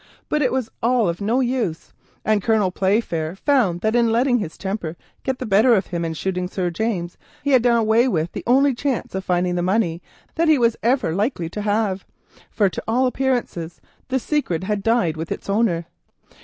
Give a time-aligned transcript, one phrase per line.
[0.29, 1.93] But it was all of no use,
[2.25, 6.17] and Colonel Playfair found that in letting his temper get the better of him and
[6.17, 10.01] shooting Sir James, he had done away with the only chance of finding it
[10.33, 12.03] that he was ever likely to have,
[12.49, 13.55] for to all appearance
[14.07, 15.85] the secret had died with its owner.